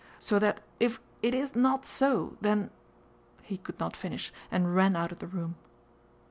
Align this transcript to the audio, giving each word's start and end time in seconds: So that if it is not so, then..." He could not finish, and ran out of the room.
So 0.17 0.39
that 0.39 0.61
if 0.79 0.99
it 1.21 1.35
is 1.35 1.55
not 1.55 1.85
so, 1.85 2.35
then..." 2.41 2.71
He 3.43 3.57
could 3.59 3.79
not 3.79 3.95
finish, 3.95 4.33
and 4.49 4.73
ran 4.75 4.95
out 4.95 5.11
of 5.11 5.19
the 5.19 5.27
room. 5.27 5.57